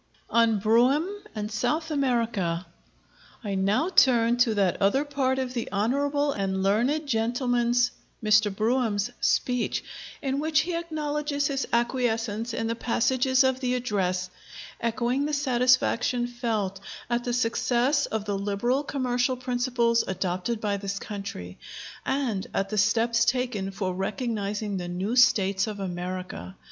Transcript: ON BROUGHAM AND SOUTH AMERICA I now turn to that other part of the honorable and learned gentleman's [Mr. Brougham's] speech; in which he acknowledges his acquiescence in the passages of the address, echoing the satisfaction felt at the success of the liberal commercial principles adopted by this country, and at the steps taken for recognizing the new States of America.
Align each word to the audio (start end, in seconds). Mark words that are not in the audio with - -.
ON 0.31 0.57
BROUGHAM 0.57 1.07
AND 1.35 1.51
SOUTH 1.51 1.91
AMERICA 1.91 2.65
I 3.43 3.53
now 3.53 3.89
turn 3.89 4.35
to 4.37 4.55
that 4.55 4.81
other 4.81 5.05
part 5.05 5.37
of 5.37 5.53
the 5.53 5.69
honorable 5.71 6.31
and 6.31 6.63
learned 6.63 7.05
gentleman's 7.05 7.91
[Mr. 8.23 8.51
Brougham's] 8.51 9.11
speech; 9.21 9.83
in 10.19 10.39
which 10.39 10.61
he 10.61 10.73
acknowledges 10.75 11.45
his 11.49 11.67
acquiescence 11.71 12.51
in 12.51 12.65
the 12.65 12.73
passages 12.73 13.43
of 13.43 13.59
the 13.59 13.75
address, 13.75 14.31
echoing 14.79 15.27
the 15.27 15.33
satisfaction 15.33 16.25
felt 16.25 16.79
at 17.07 17.23
the 17.23 17.31
success 17.31 18.07
of 18.07 18.25
the 18.25 18.39
liberal 18.39 18.81
commercial 18.83 19.37
principles 19.37 20.03
adopted 20.07 20.59
by 20.59 20.77
this 20.77 20.97
country, 20.97 21.59
and 22.07 22.47
at 22.55 22.69
the 22.69 22.77
steps 22.79 23.23
taken 23.23 23.69
for 23.69 23.93
recognizing 23.93 24.77
the 24.77 24.87
new 24.87 25.15
States 25.15 25.67
of 25.67 25.79
America. 25.79 26.55